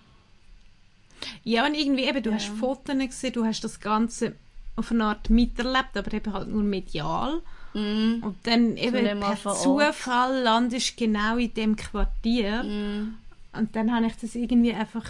[1.43, 4.34] Ja, und irgendwie eben, du hast Fotos gesehen, du hast das Ganze
[4.76, 7.41] auf eine Art miterlebt, aber eben halt nur medial.
[7.74, 9.38] Mm, Und dann eben per.
[9.56, 12.63] Zufall landest du genau in dem Quartier.
[12.63, 13.15] mm,
[13.54, 15.10] Und dann habe ich das irgendwie einfach,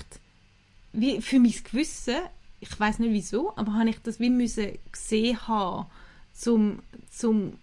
[0.93, 2.15] wie für mein Gewissen,
[2.59, 5.87] ich weiß nicht wieso, aber habe ich das wie müssen gesehen haben,
[6.33, 6.79] zum,
[7.11, 7.53] zum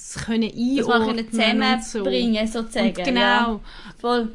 [0.00, 0.42] es können
[0.76, 1.88] das mal einordnen können und so.
[1.90, 2.88] zusammenbringen, sozusagen.
[2.88, 3.20] Und genau.
[3.20, 3.60] Ja,
[3.98, 4.32] voll.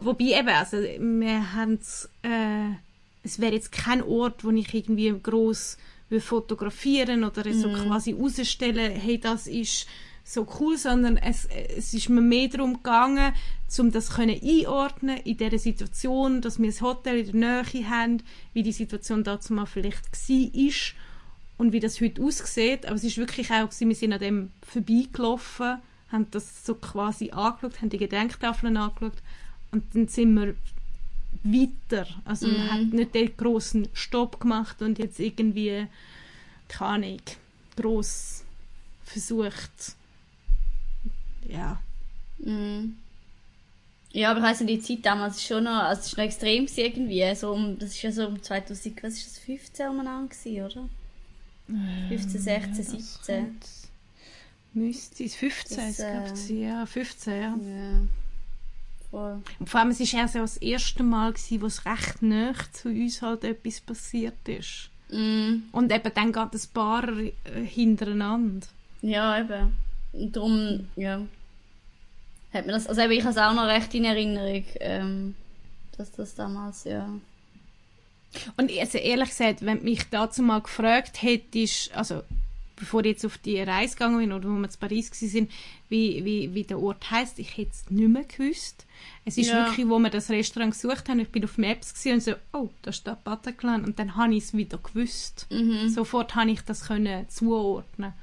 [0.00, 1.78] Wobei eben, also wir haben
[2.22, 2.74] äh,
[3.22, 5.78] es wäre jetzt kein Ort, wo ich irgendwie groß
[6.18, 7.86] fotografieren oder so Mhm.
[7.86, 9.86] quasi rausstellen, hey, das ist
[10.24, 13.32] so cool, sondern es, es ist mir mehr darum gegangen,
[13.78, 18.22] um das können einordnen in dieser Situation, dass wir das Hotel in der Nähe haben,
[18.52, 20.94] wie die Situation dazu mal vielleicht war ist
[21.62, 22.86] und wie das heute aussieht.
[22.86, 25.78] Aber es ist wirklich auch, wir sind an dem vorbeigelaufen,
[26.10, 29.22] haben das so quasi angeschaut, haben die Gedenktafeln angeschaut
[29.70, 30.54] und dann sind wir
[31.44, 32.06] weiter.
[32.24, 35.86] Also man hat nicht den großen Stopp gemacht und jetzt irgendwie,
[36.68, 37.20] keine Ahnung,
[37.76, 38.42] gross
[39.04, 39.94] versucht,
[41.48, 41.80] ja.
[42.38, 42.96] Mm.
[44.14, 46.66] Ja, aber ich weiss die Zeit damals ist schon noch, also es ist noch extrem
[46.76, 50.66] irgendwie, so um, das ist ja so um 2000, was ist das, 15 umeinander gewesen,
[50.66, 50.88] oder?
[51.66, 53.60] 15, 16, 17.
[54.74, 57.40] Müsste es 15 Das, es glaub äh, ich, ja, 15, ja.
[57.40, 58.00] Ja.
[59.10, 59.42] Voll.
[59.58, 62.54] Und vor allem, es war auch so das erste Mal, gewesen, wo es recht nah
[62.72, 64.90] zu uns halt etwas passiert ist.
[65.10, 65.64] Mm.
[65.72, 67.32] Und eben dann geht ein paar äh,
[67.64, 68.66] hintereinander.
[69.02, 69.76] Ja, eben.
[70.12, 71.20] Und darum, ja.
[72.54, 75.34] Hat mir das, also eben, ich habe es auch noch recht in Erinnerung, ähm,
[75.98, 77.08] dass das damals, ja.
[78.56, 82.22] Und also ehrlich gesagt, wenn du mich dazu mal gefragt hättest, also
[82.76, 85.48] bevor ich jetzt auf die Reise gegangen bin oder wo wir in Paris waren,
[85.88, 88.86] wie, wie, wie der Ort heisst, ich hätte es nicht mehr gewusst.
[89.24, 89.66] Es ist Ja.
[89.66, 92.70] wirklich, wo wir das Restaurant gesucht haben, ich bin auf Maps gewesen und so, oh,
[92.82, 95.46] da steht Bataclan und dann habe ich es wieder gewusst.
[95.50, 95.88] Mhm.
[95.90, 98.14] Sofort habe ich das können zuordnen.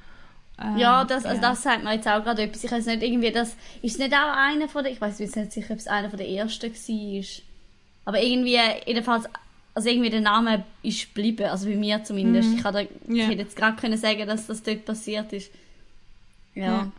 [0.61, 2.63] Ähm, Ja, das, also das sagt mir jetzt auch gerade etwas.
[2.63, 5.53] Ich weiß nicht, irgendwie, das, ist nicht auch einer von den, ich weiß jetzt nicht
[5.53, 7.25] sicher, ob es einer von den ersten war.
[8.05, 9.25] Aber irgendwie, jedenfalls,
[9.79, 12.53] also irgendwie der Name ist geblieben, also bei mir zumindest.
[12.53, 13.27] Ich, hatte, ich Ja.
[13.27, 15.51] hätte jetzt gerade können sagen, dass das dort passiert ist.
[16.53, 16.63] Ja.
[16.65, 16.91] Ja.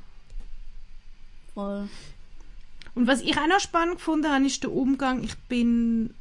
[1.53, 1.91] Voll.
[2.95, 5.23] Und was ich auch noch spannend gefunden habe, ist der Umgang.
[5.23, 6.15] Ich bin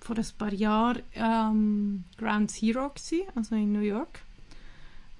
[0.00, 4.20] vor ein paar Jahren ähm, Ground Zero gewesen, also in New York.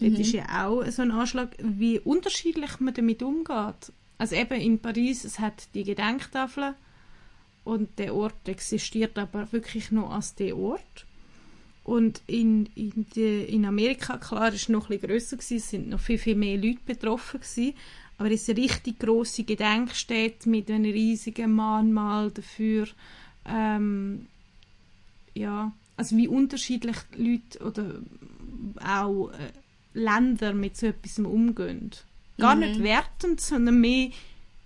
[0.00, 3.92] Dort ist ja auch so ein Anschlag, wie unterschiedlich man damit umgeht.
[4.16, 6.74] Also eben in Paris, es hat die Gedenktafel
[7.64, 11.06] und der Ort existiert aber wirklich nur als der Ort.
[11.84, 15.70] Und in, in, die, in Amerika, klar, ist es noch ein bisschen grösser gewesen, es
[15.70, 17.74] sind noch viel, viel mehr Leute betroffen gewesen.
[18.18, 22.88] Aber es ist eine richtig grosse Gedenkstätte mit einem riesigen Mahnmal dafür.
[23.46, 24.26] Ähm,
[25.34, 28.02] ja, also wie unterschiedlich Leute oder
[28.84, 29.52] auch äh,
[29.94, 31.90] Länder mit so etwas umgehen.
[32.38, 34.10] Gar nicht wertend, sondern mehr,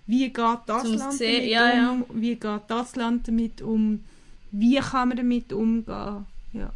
[0.05, 1.91] wie geht das Zum Land sehen, damit ja, ja.
[1.91, 4.03] um, wie geht das Land damit um,
[4.51, 6.25] wie kann man damit umgehen.
[6.53, 6.71] Ja.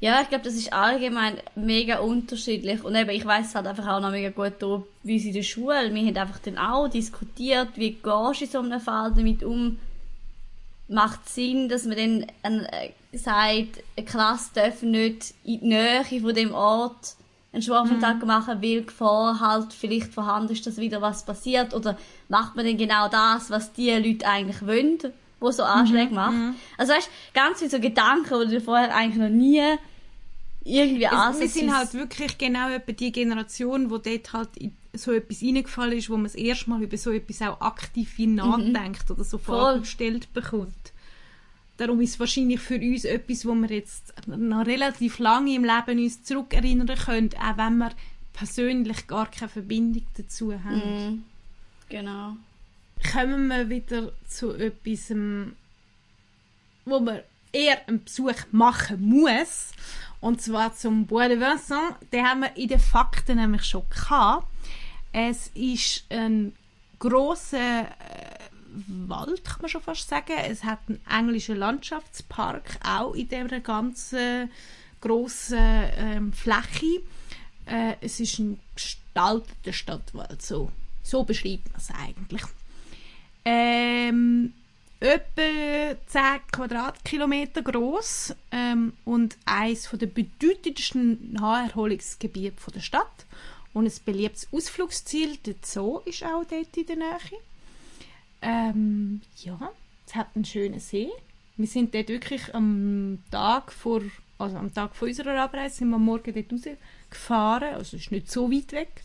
[0.00, 2.82] Ja, ich glaube, das ist allgemein mega unterschiedlich.
[2.84, 5.42] Und eben, ich weiß halt einfach auch noch mega gut darum, wie sie in der
[5.42, 9.42] Schule, wir haben einfach dann auch diskutiert, wie gehst du in so einem Fall damit
[9.42, 9.78] um.
[10.86, 16.34] Macht Sinn, dass man dann äh, sagt, eine Klasse darf nicht in die Nähe von
[16.34, 17.16] dem Ort
[17.54, 21.72] einen Schulaufenthalt machen, weil Gefahr halt vielleicht vorhanden ist, dass wieder was passiert.
[21.72, 21.96] Oder
[22.28, 24.98] macht man dann genau das, was die Leute eigentlich wollen,
[25.40, 26.34] wo so Anschläge macht.
[26.76, 29.62] Also weißt, ganz viele so Gedanken, die du vorher eigentlich noch nie
[30.64, 31.54] irgendwie Es, wir ansetzt.
[31.54, 34.48] sind halt wirklich genau etwa die Generation, wo dort halt
[34.94, 39.10] so etwas reingefallen ist, wo man das erste Mal über so etwas auch aktiv nachdenkt
[39.10, 39.42] oder so Mhm.
[39.42, 39.56] Voll.
[39.60, 40.92] Fragen gestellt bekommt.
[41.76, 45.98] Darum ist es wahrscheinlich für uns etwas, wo wir jetzt noch relativ lange im Leben
[45.98, 47.90] uns zurückerinnern können, auch wenn wir
[48.32, 51.06] persönlich gar keine Verbindung dazu haben.
[51.06, 51.24] Mhm.
[51.88, 52.36] Genau.
[53.12, 55.56] Kommen wir wieder zu etwas, ähm,
[56.84, 57.20] wo man
[57.52, 59.72] eher einen Besuch machen muss.
[60.20, 61.96] Und zwar zum Bois de Vincent.
[62.12, 64.46] Den haben wir in den Fakten nämlich schon gehabt.
[65.12, 66.52] Es ist ein
[66.98, 68.33] grosser äh,
[69.06, 70.34] Wald, kann man schon fast sagen.
[70.48, 74.50] Es hat einen englischen Landschaftspark, auch in dieser ganzen
[75.00, 77.02] grossen ähm, Fläche.
[77.66, 80.70] Äh, es ist ein gestalteter Stadtwald, so,
[81.02, 82.42] so beschreibt man es eigentlich.
[83.44, 84.54] Ähm,
[85.00, 93.26] etwa 10 Quadratkilometer groß ähm, und eines der bedeutendsten Naherholungsgebiete der Stadt.
[93.74, 97.40] Und ein beliebtes Ausflugsziel, der Zoo, ist auch dort in der Nähe.
[98.44, 99.58] Ähm, ja,
[100.06, 101.08] es hat einen schönen See.
[101.56, 104.02] Wir sind dort wirklich am Tag vor,
[104.38, 107.74] also am Tag vor unserer Abreise, sind wir am Morgen dort rausgefahren.
[107.74, 109.02] Also es ist nicht so weit weg.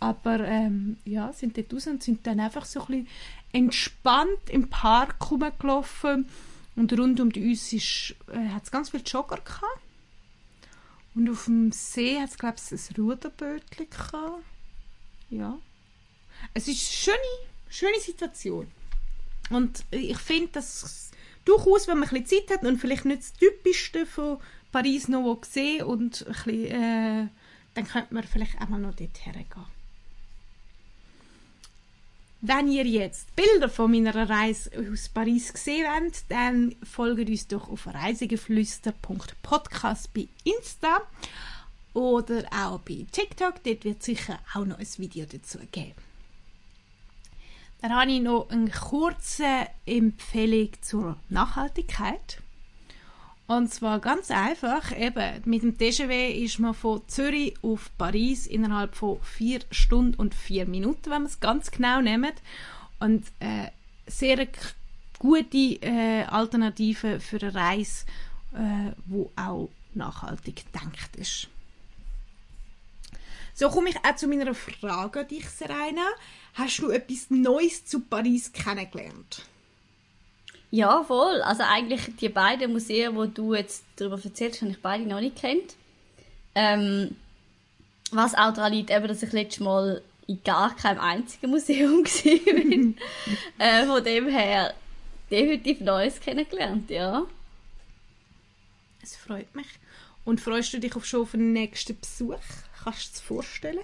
[0.00, 3.08] Aber ähm, ja, sind dort raus und sind dann einfach so ein bisschen
[3.52, 6.26] entspannt im Park rumgelaufen.
[6.74, 9.80] Und rund um uns ist, äh, hat es ganz viele Jogger gehabt.
[11.14, 14.42] Und auf dem See hat es, glaube ich, ein Ruderbötchen gehabt.
[15.28, 15.58] Ja.
[16.54, 18.68] Es ist eine schöne, schöne Situation.
[19.50, 21.10] Und ich finde, dass
[21.44, 24.38] durchaus, wenn man ein bisschen Zeit hat und vielleicht nicht das Typischste von
[24.72, 27.28] Paris noch sehen und ein bisschen, äh,
[27.74, 29.66] dann könnte man vielleicht auch noch dort hergehen.
[32.42, 37.68] Wenn ihr jetzt Bilder von meiner Reise aus Paris gesehen habt, dann folgt uns doch
[37.68, 41.02] auf reisegeflüster.podcast bei Insta
[41.92, 43.62] oder auch bei TikTok.
[43.62, 45.92] Dort wird sicher auch noch ein Video dazu geben.
[47.82, 52.38] Dann habe ich noch eine kurze Empfehlung zur Nachhaltigkeit.
[53.46, 58.94] Und zwar ganz einfach, eben, mit dem TGV ist man von Zürich auf Paris innerhalb
[58.94, 62.34] von vier Stunden und vier Minuten, wenn man es ganz genau nimmt.
[63.00, 63.70] Und äh,
[64.06, 64.46] sehr
[65.18, 68.04] gute äh, Alternative für eine Reise,
[68.54, 71.48] äh, wo auch nachhaltig gedacht ist.
[73.54, 76.06] So komme ich auch zu meiner Frage an dich, Serena.
[76.54, 79.42] Hast du etwas Neues zu Paris kennengelernt?
[80.70, 81.42] Ja, voll.
[81.42, 85.36] Also eigentlich die beiden Museen, wo du jetzt darüber erzählst, habe ich beide noch nicht
[85.36, 85.74] kennt.
[86.54, 87.16] Ähm,
[88.12, 92.94] was auch daran liegt, eben, dass ich letztes Mal in gar keinem einzigen Museum war.
[93.66, 94.74] äh, von dem her
[95.30, 97.24] definitiv Neues kennengelernt, ja.
[99.02, 99.66] Es freut mich.
[100.24, 102.38] Und freust du dich auf schon auf den nächsten Besuch?
[102.84, 103.80] Kannst du es vorstellen?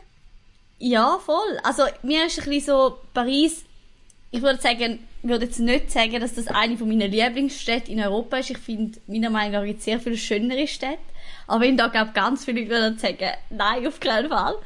[0.78, 1.58] Ja, voll.
[1.62, 3.64] Also mir ist ein bisschen so Paris
[4.30, 8.38] ich würde sagen, würde jetzt nicht sagen, dass das eine von meinen Lieblingsstädte in Europa
[8.38, 8.50] ist.
[8.50, 10.98] Ich finde, meiner Meinung nach gibt es sehr viele schönere Städte.
[11.46, 14.56] Aber wenn da glaube ganz viele Leute sagen, nein, auf keinen Fall.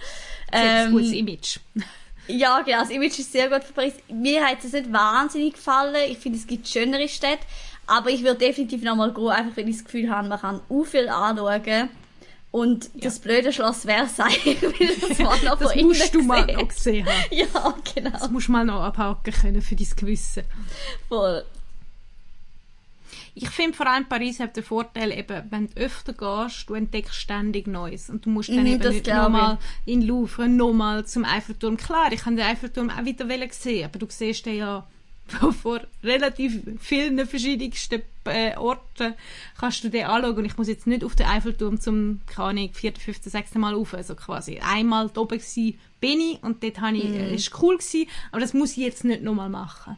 [0.52, 1.58] Ähm, ein gutes Image.
[2.26, 3.94] ja, genau, das Image ist sehr gut für Paris.
[4.08, 6.10] Mir hat es nicht wahnsinnig gefallen.
[6.10, 7.44] Ich finde, es gibt schönere Städte.
[7.86, 10.84] Aber ich würde definitiv nochmal gehen, einfach weil ich das Gefühl habe, man kann auch
[10.84, 11.90] viel anschauen.
[12.52, 13.02] Und ja.
[13.02, 17.24] das blöde Schloss Versailles, weil das war noch Das musst du mal noch gesehen haben.
[17.30, 18.10] Ja, genau.
[18.10, 20.44] Das musst du mal noch abhaken können für dein Gewissen.
[21.08, 21.44] Voll.
[23.34, 27.14] Ich finde vor allem Paris hat den Vorteil, eben, wenn du öfter gehst, du entdeckst
[27.14, 28.10] ständig Neues.
[28.10, 31.76] Und du musst dann mm, eben nicht nochmal in Louvre, nochmal zum Eiffelturm.
[31.76, 34.86] Klar, ich kann den Eiffelturm auch wieder sehen, aber du siehst den ja
[35.62, 39.14] vor relativ vielen verschiedensten äh, Orten
[39.58, 40.36] kannst du den anschauen.
[40.36, 43.74] Und ich muss jetzt nicht auf den Eiffelturm zum, keine Ahnung, vierten, fünften, sechsten Mal
[43.74, 43.94] rauf.
[43.94, 47.14] Also quasi einmal da oben gewesen, bin ich und dort habe ich, mm.
[47.14, 49.96] äh, ist cool gewesen, aber das muss ich jetzt nicht nochmal machen.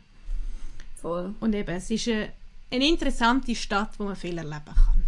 [1.01, 1.35] Voll.
[1.41, 2.33] Und eben, es ist eine,
[2.71, 5.03] eine interessante Stadt, wo man viel erleben kann.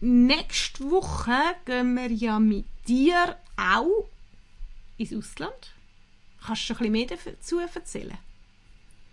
[0.00, 1.32] Nächste Woche
[1.64, 4.06] gehen wir ja mit dir auch
[4.98, 5.75] ins Ausland.
[6.46, 8.18] Kannst du ein bisschen mehr dazu erzählen?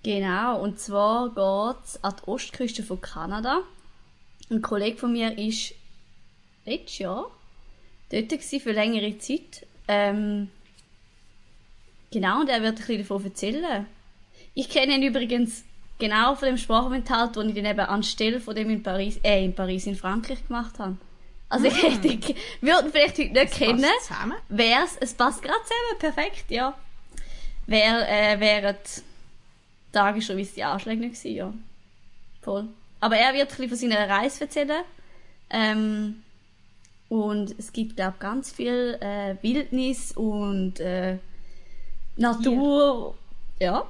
[0.04, 3.62] Genau, und zwar geht es an die Ostküste von Kanada.
[4.52, 5.74] Ein Kollege von mir ist
[6.65, 7.32] letztes Jahr
[8.12, 9.65] dort für längere Zeit.
[9.88, 10.50] Ähm,
[12.12, 13.88] genau, und er wird ein bisschen davon erzählen.
[14.54, 15.63] Ich kenne ihn übrigens
[15.98, 19.56] genau von dem Sprachaufenthalt, den ich dann eben anstelle von dem in Paris, äh, in
[19.56, 20.98] Paris, in Frankreich gemacht habe.
[21.50, 22.36] Also ich hätte, mm.
[22.62, 23.86] würde ihn vielleicht heute nicht es kennen.
[24.50, 26.78] Wär's, es passt gerade zusammen, perfekt, ja.
[27.67, 28.76] Wär, äh, wären
[30.38, 31.54] wie die Anschläge nicht gewesen, ja.
[32.41, 32.67] Voll.
[32.99, 34.84] Aber er wird ein von seiner Reise erzählen.
[35.49, 36.23] Ähm,
[37.10, 41.17] und es gibt, glaube ganz viel äh, Wildnis und äh,
[42.17, 43.15] Natur.
[43.60, 43.67] Hier.
[43.67, 43.89] Ja,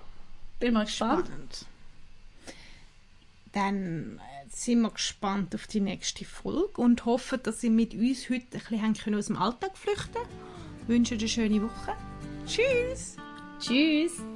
[0.60, 1.28] bin mal gespannt.
[1.28, 1.66] Spannend.
[3.54, 8.30] Dann äh, sind wir gespannt auf die nächste Folge und hoffen, dass Sie mit uns
[8.30, 10.28] heute ein bisschen aus dem Alltag flüchten können.
[10.82, 11.95] Ich wünsche eine schöne Woche.
[12.45, 13.16] Tschüss!
[13.64, 14.33] Tschüss!